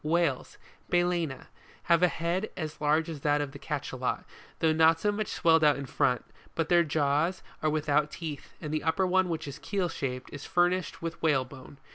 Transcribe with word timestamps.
WHALES, 0.03 0.57
MalcEna, 0.91 1.45
have 1.83 2.01
a 2.01 2.07
head 2.07 2.49
as 2.57 2.81
large 2.81 3.07
as 3.07 3.19
that 3.21 3.39
of 3.39 3.51
the 3.51 3.59
Cachalot, 3.59 4.23
though 4.57 4.73
not 4.73 4.99
so 4.99 5.11
much 5.11 5.27
swelled 5.27 5.63
out 5.63 5.75
in 5.77 5.85
front; 5.85 6.25
but 6.55 6.69
their 6.69 6.83
jaws 6.83 7.43
are 7.61 7.69
without 7.69 8.09
teeth, 8.09 8.55
and 8.59 8.73
the 8.73 8.81
upper 8.81 9.05
one 9.05 9.29
which 9.29 9.47
is 9.47 9.59
keel 9.59 9.89
shaped, 9.89 10.31
is 10.33 10.43
fur 10.43 10.71
nished 10.71 11.01
with 11.03 11.21
whalebone. 11.21 11.77